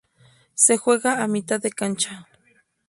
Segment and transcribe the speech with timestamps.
[0.55, 2.25] Se juega a mitad de cancha.